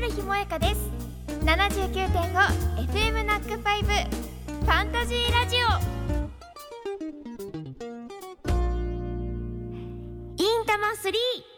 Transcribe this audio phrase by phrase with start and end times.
[0.00, 0.90] 春日萌香です。
[1.44, 5.60] 79.5FM ナックファイブファンタジーラジオ。
[10.36, 11.48] インタマスリー。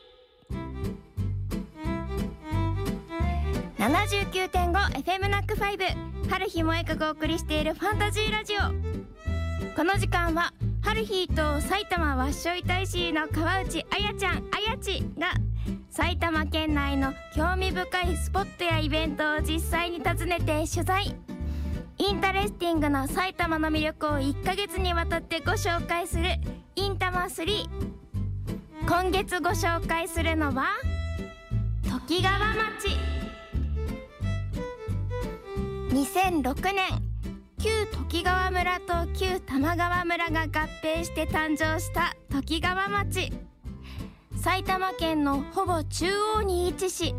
[3.76, 5.84] 79.5FM ナックファイブ
[6.30, 8.61] 春日萌香がお送りしているファンタジーラジオ。
[9.77, 15.34] この時間は春日と埼玉わっしょい大使の川内あやちゃんあやちが
[15.91, 21.16] 埼玉県内の興味深いスポットやイベントを実際に訪ねて取材。
[21.99, 26.25] interesting な埼玉の魅力を1ヶ月にわたってご紹介する。
[26.76, 27.64] インタマ3
[28.86, 30.68] 今月ご紹介するのは
[32.06, 32.97] ときがわ町。
[35.91, 36.86] 2006年
[37.58, 40.47] 旧都幾川村と旧玉川村が合
[40.83, 43.33] 併して誕生したときがわ町。
[44.41, 46.06] 埼玉県のほぼ中
[46.39, 47.14] 央に位置し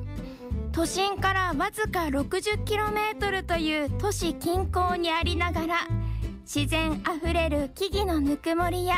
[0.72, 5.76] 都心からわずか 60km という都市近郊にありながら
[6.44, 8.96] 自然あふれる木々のぬくもりや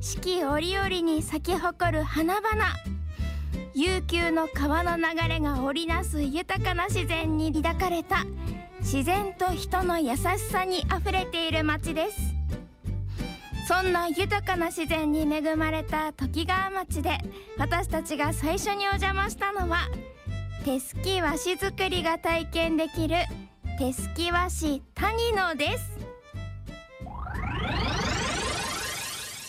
[0.00, 2.50] 四季折々に咲き誇る花々
[3.74, 8.24] 悠久の川の流れが織りなす豊かな自然に抱かれた
[8.80, 12.35] 自然と人の優しさにあふれている町です。
[13.66, 17.18] そんな豊かな自然に恵まれた時川町で
[17.58, 19.88] 私たちが最初にお邪魔したのは
[20.64, 23.16] 手すき和紙作りが体験できる
[23.76, 25.96] 手すき和紙谷野です。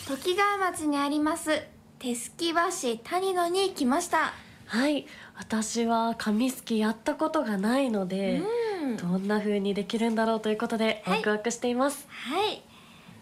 [0.08, 1.62] 時川町にあります
[2.00, 4.32] 手すき和紙谷野に来ました。
[4.66, 8.42] はい私は紙すきやったことがないので、
[8.82, 8.96] うん。
[8.96, 12.67] どんな風にできるんだろうということではいワクワクしています、はい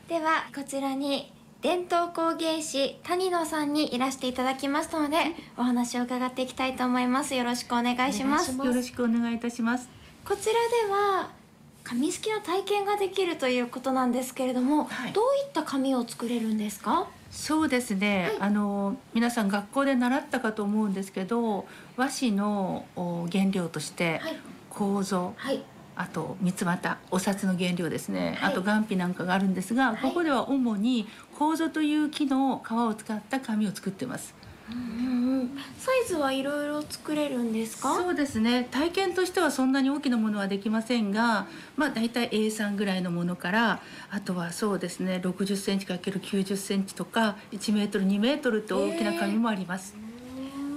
[0.08, 5.16] ではこちらに伝統工芸士谷野さんにいらしていただきましたので
[5.56, 7.34] お話を伺っていきたいと思います。
[7.34, 8.56] よろしくお願いします。
[8.56, 9.88] よろしくお願いいたします。
[10.24, 11.30] こちらでは
[11.82, 15.12] 紙すきの体験ができるということなんですけれども、はい。
[15.12, 17.08] どういった紙を作れるんですか？
[17.32, 18.30] そうですね。
[18.38, 24.36] あの皆さん学校で習ったかと思うんですけど、和紙のお原料としてはい。
[24.70, 25.64] 楮、はい
[25.96, 28.36] あと三つ股、お札の原料ですね。
[28.38, 31.08] はいあと岩皮なんかがあるんですが、はいここでは主に
[31.38, 34.34] 楮という木の皮を使った紙を作ってます。
[34.70, 37.94] うんうんサイズはいろいろ作れるんですか？
[37.94, 38.66] そうですね。
[38.70, 41.46] 体験としてはそんなに大きなものはできませんが、
[41.76, 43.80] まあだいたい A3 ぐらいのものから、
[44.10, 49.94] あとはそうですね、60センチ ×90 センチとか、1メートル、2メートルって大きな紙もあります。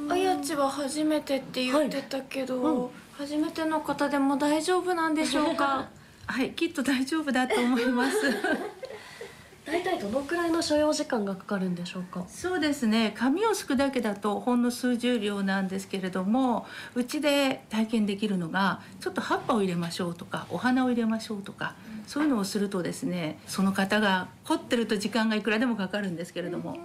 [0.08, 5.90] あやちは初めてって言ってたけど、はいうん初めての方でも大丈夫なんでしょうか？
[6.26, 8.16] はい、きっと大丈夫だと思います。
[9.68, 12.24] 大体どのくらいの所要時間がかかるんでしょうか？
[12.30, 13.14] そうですね。
[13.18, 16.66] 紙をすくだけだとほんの数十秒なんですけれども、
[16.96, 21.76] うちで体験できるのが、ちょっと葉っぱを入れましょうとか、お花を入れましょうとか、
[22.08, 26.78] そういうのをするとですね、その方が凝ってると時間がいくらでもかかるんですけれども。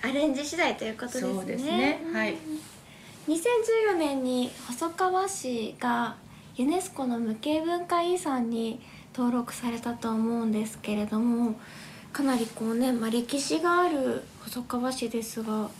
[0.00, 2.36] アレンジ次第ということですねそうですねはい
[3.28, 6.16] 2014年に細川市が
[6.56, 8.80] ユネスコの無形文化遺産に
[9.16, 11.54] 登録されたと思うんですけれども
[12.12, 15.70] かなりこうね、まあ、歴史がある細川市ですが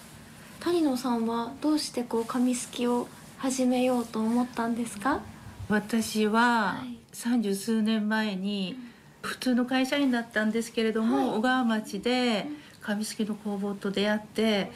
[0.60, 3.06] 谷野さんはどうしてこう紙すきを
[3.36, 5.20] 始めようと思ったんですか？
[5.68, 6.98] 私ははい。
[7.12, 8.76] 三十数年前に
[9.20, 11.38] 普通の会社員だったんですけれども、はい。
[11.38, 12.46] 小川町で
[12.80, 14.72] 紙すきの工房と出会って、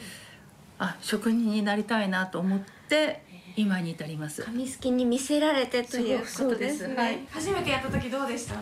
[0.79, 3.21] あ職人になりたいなと思って
[3.55, 4.43] 今に至ります。
[4.43, 6.95] 紙すきに見せられてということですね。
[6.95, 7.19] はい。
[7.29, 8.55] 初めてやった時どうでした？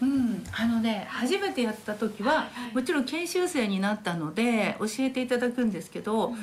[0.00, 6.34] うん、あのね初めてやった時は、はいもちろん研修生になったので教えていただくんですけど、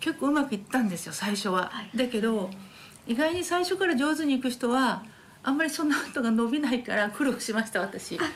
[0.00, 1.70] 結構うまくいったんですよ最初は。
[1.72, 1.96] はい。
[1.96, 2.50] だけど
[3.06, 5.02] 意外に最初から上手にいく人は
[5.42, 8.16] あんまりその後が伸びないから苦労しました私。
[8.16, 8.30] だか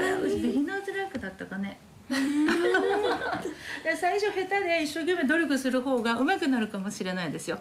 [0.00, 1.78] らビギナーズライクだったかね。
[2.10, 7.58] で最初下手で一生懸命努力する方が上手くなるかもしれないですよ。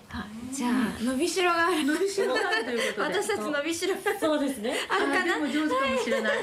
[0.51, 0.71] じゃあ
[1.03, 3.17] 伸びしろがある伸びしろがあるということで。
[3.19, 5.35] 私たち伸びしろがそうですねあるかな？
[5.35, 6.37] あでも上手かもしれない。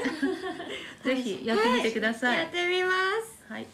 [1.03, 2.37] ぜひやってみてください。
[2.37, 3.67] やってみますはい。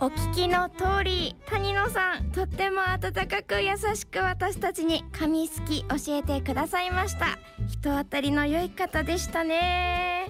[0.00, 7.38] お聞きの通り谷野さんとっても温かく優しく私たちに紙すき教えてくださいました
[7.82, 10.28] 人当たりの良い方でしたね。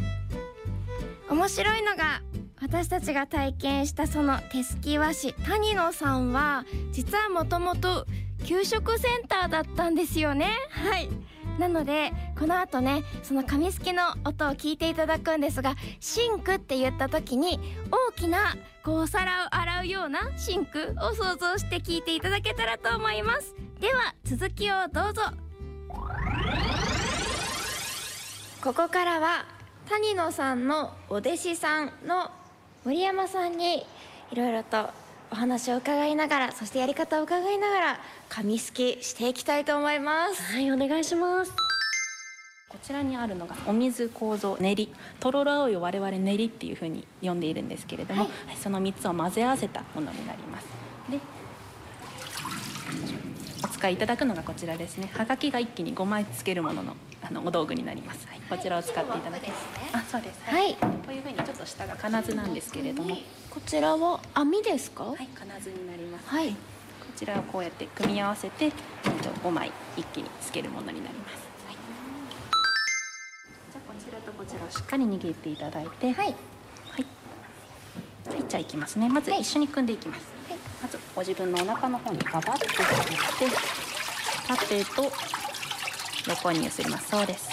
[1.29, 2.23] 面白いのが
[2.63, 8.07] 私たちが体験したその手すき和紙谷野さんは実はもともと
[8.47, 10.49] 給食センターだったんですよね。
[10.71, 11.11] はい。
[11.59, 17.61] なのでここの後ねその紙すきの音を聞いていただくんですがシンクって言った時に
[17.91, 23.55] 大きなこうお皿を洗うようなシンクを想像して聞いていただけたらと思います。
[23.79, 25.21] では続きをどうぞ
[28.63, 29.45] ここからは
[29.89, 32.31] 谷野さんのお弟子さんの
[32.85, 33.85] 森山さんに
[34.31, 34.89] いろいろと
[35.33, 40.41] お話を伺いながらそしてやり方を伺いながら紙すきしていきたいと思います。
[40.53, 41.51] はいお願いします。
[42.69, 48.57] こちらにあるのがお水構造練りとろろ葵を我々練りっていうふうに呼んでいるんですけれども、はい。
[48.57, 50.67] その3つを混ぜ合わせたものになります。
[51.11, 51.19] で
[53.65, 55.11] お使いいただくのがこちらですね。
[55.13, 59.67] はがきが一気に5枚つけるもののあのお道具になります、はい、こちらを使っていただきます。
[59.93, 60.41] あそうです。
[60.45, 60.75] はい。
[60.75, 63.17] こういうふうにちょっと下が金津なんですけれども。
[63.51, 65.05] こちらは網ですか？
[65.05, 66.29] はい金津になります。
[66.29, 66.51] はい。
[66.51, 66.57] こ
[67.17, 71.77] ちらをこうやって組み合わせて、えっと、5枚一気につけるものになります、はい、
[73.71, 76.07] じゃあこちらとこちらをしっかり握っていただいて。
[76.07, 76.37] はい、はい。
[78.49, 79.09] じゃあいきますね。
[79.09, 80.21] まず一緒に組んでいきます、
[81.15, 82.65] ご自分のお腹の方にガバッと
[83.11, 83.57] 引いて
[84.49, 85.13] 縦と
[86.29, 87.51] 横に揺すりますそうです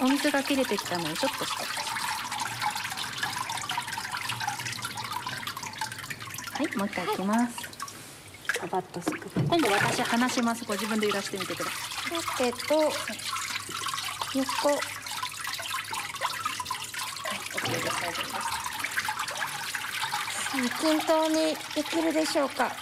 [0.00, 1.78] お水が切れてきたのでちょっとして
[6.58, 7.56] はい、もう一回いきます。
[8.60, 9.30] ガバッとすく。
[9.30, 10.64] 今度私離します。
[10.64, 11.76] ご自分で揺らしてみてくださ
[12.36, 12.90] 縦と横い。
[14.34, 14.82] はい、
[17.54, 18.37] OK です。
[20.80, 22.72] 均等にできるでしょうか？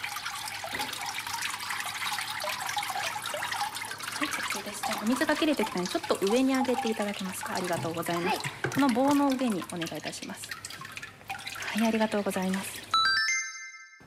[5.03, 7.55] お水が切れてきたのでちょっと上に上げていただけますか？
[7.55, 8.41] ありがとうございます。
[8.75, 10.49] この棒の上にお願いいたします。
[11.79, 12.83] はい、ありがとうございます。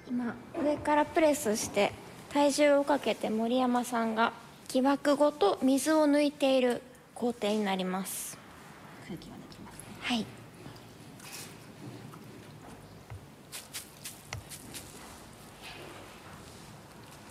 [0.09, 1.93] 今上からプレスして
[2.33, 4.33] 体重をかけて森山さんが
[4.67, 6.81] 木枠ごと水を抜いている
[7.13, 8.37] 工程になります
[9.07, 9.81] 空気を抜きますね。
[10.01, 10.25] はい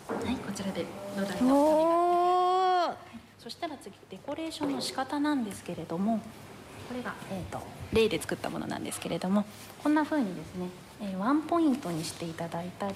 [0.09, 0.85] はい、こちらで
[1.17, 2.95] 土台がおお
[3.39, 6.19] そしたら次デコレーションの仕方なんですけれども
[6.89, 7.61] これが、えー、と
[7.93, 9.45] 例で作ったものなんですけれども
[9.83, 10.67] こんな風にですね、
[11.01, 12.95] えーワンポイントにしていただいたり、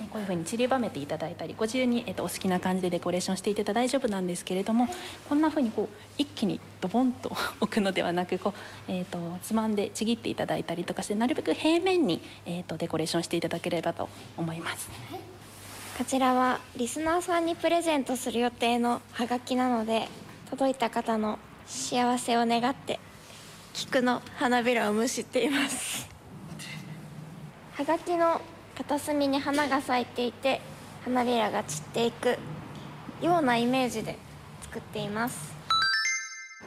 [0.00, 4.88] えーこういう風に散りばめていただいたりご自由に、えー、とお好きな感じでデコレーションしていただいたら大丈夫なんですけれども
[5.28, 5.88] こんな風にこう
[6.18, 7.30] 一気にドボンと
[7.60, 8.54] 置くのではなくこ
[8.88, 14.90] う、えー、とつまんでちぎっていただいたりとかしてなるべく平面に、えー、とデコレーションしていただければと思います。
[16.00, 20.08] こちらはリスナーさんにプレゼントする予定のハガキなので
[20.48, 22.98] 届いた方の幸せを願って
[23.74, 26.08] 菊の花びらをむしっています。
[27.74, 28.40] ハガキの
[28.78, 30.62] 片隅に花が咲いていて
[31.04, 32.38] 花びらが散っていく
[33.20, 34.16] ようなイメージで
[34.62, 35.59] 作っています。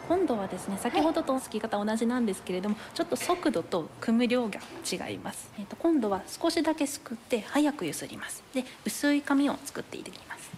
[0.08, 4.60] 今度はですね先ほどとすき方同じなんですけれども、ちょっと速度と組む量が
[4.92, 8.44] 違います、えー、と今度は少しだけすくって早くゆすります。
[8.54, 10.52] で薄い紙を作っていきます。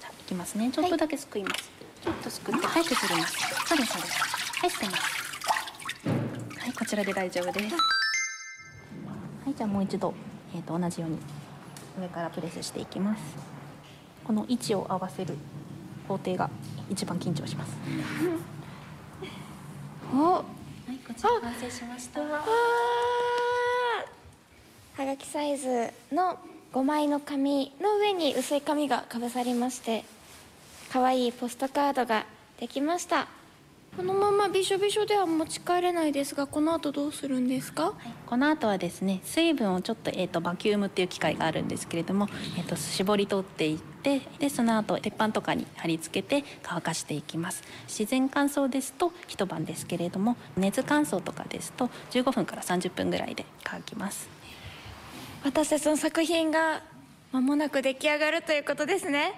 [0.00, 0.70] じゃあいきますね。
[0.70, 1.70] ちょっとだけすくいます、
[2.02, 3.36] ちょっとすくって早くすります。
[3.66, 4.18] そうですそうです。
[4.60, 5.00] はい捨てます。
[6.60, 7.74] はいこちらで大丈夫です。
[7.74, 7.80] は
[9.50, 9.54] い。
[9.54, 10.14] じゃあもう一度、
[10.54, 11.18] えー、と同じように
[12.00, 13.22] 上からプレスしていきます。
[14.24, 15.36] この位置を合わせる
[16.08, 16.50] 工程が
[16.90, 17.72] 一番緊張します
[20.14, 20.16] お。
[20.34, 20.44] は
[20.90, 22.20] い、こちら完成しました。
[22.20, 22.44] は
[24.98, 26.38] がきサイズの
[26.72, 30.04] 5枚の紙の上に薄い紙がかぶさりまして
[30.92, 32.26] 可愛いポストカードが
[32.58, 33.28] できました。
[33.96, 37.94] このままびしょびしょでは持ち帰れないですがこの後どうするんですか？
[38.26, 42.28] この後はですね、水分をちょっとえっ、とバキュームっていう機械があるんですけれども、
[42.58, 43.95] えっ、と絞り取っていって、
[44.38, 47.62] でその後鉄板とかに貼り付けて乾かしていきます。
[47.88, 54.28] 自然乾燥ですと一晩ですけれども、熱乾燥とかですと15分から30分ぐらいで乾きます。
[55.44, 56.82] 私たちの作品が
[57.32, 59.34] 間もなく出来上がるということですね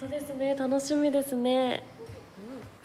[0.00, 1.84] 本当ですね楽しみですね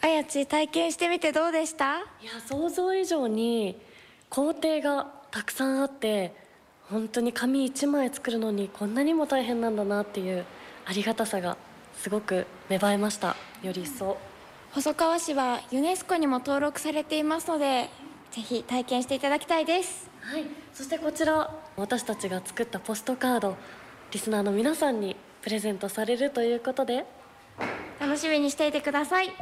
[0.00, 1.96] あやち体験してみてどうでした？
[1.96, 3.80] いや想像以上に
[4.28, 6.34] 工程がたくさんあって
[6.90, 10.44] 本当に紙一枚作るのにこんなにも大変なんだなっていう
[10.88, 11.58] ありがたさが
[11.98, 13.36] すごく芽生えました。
[13.62, 14.16] より一層。
[14.72, 17.88] 細川市はユネスコにも登録されていますので
[18.30, 20.08] ぜひ体験していただきたいです。
[20.20, 20.44] はい。
[20.72, 23.56] そしてこちら私たちが作ったポストカード
[24.10, 27.04] リスナーの皆さんにプレゼントされるということで。
[28.00, 29.32] 楽しみにしていてください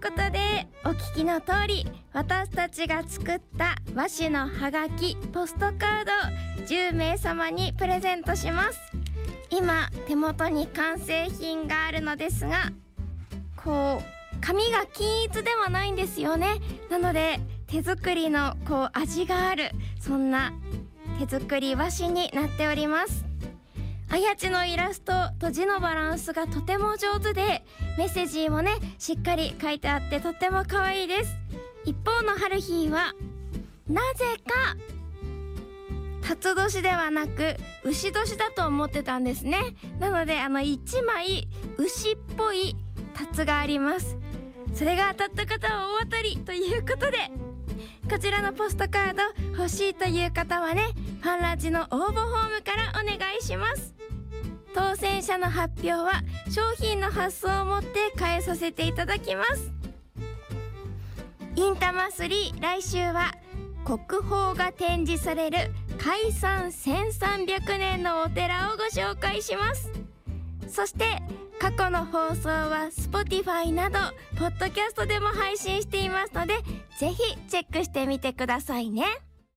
[0.00, 5.74] ことでお聞きの通り私たちが作った和紙のハガキポストカー
[6.58, 8.80] ド10名様にプレゼントします。
[9.50, 12.70] 今手元に完成品があるのですが
[13.62, 16.60] こう紙が均一ではないんですよね。
[16.88, 20.54] なので手作りのこう味があるそんな
[21.18, 23.29] 手作り和紙になっております。
[24.12, 27.64] あやちのイラストと字のバランスがとても上手で
[27.96, 31.36] メッセージもねしっかり書いてあってとっても可愛いです。
[31.84, 33.14] 一方の春日は
[33.88, 34.76] なぜか
[36.22, 39.76] 辰年ではなく牛年だと思ってたんですね。
[40.00, 41.48] なのであの1枚
[41.78, 42.76] 牛っぽい
[43.14, 44.16] タツがあります。
[44.74, 47.18] それが当たった方は大当たりということで
[48.10, 49.22] こちらのポストカード
[49.56, 50.82] 欲しいという方はね
[51.20, 53.99] ファンラジの応募フォームからお願いします。
[54.74, 59.72] 当選者の発表は商品の発送をもって返させていただきます
[61.56, 63.32] インタマ3来週は
[63.84, 65.58] 国宝が展示される
[65.98, 69.90] 開山1300年のお寺をご紹介します
[70.68, 71.04] そして
[71.58, 73.98] 過去の放送は Spotify など
[74.38, 76.54] ポッドキャストでも配信していますので
[76.98, 79.04] ぜひチェックしてみてくださいね。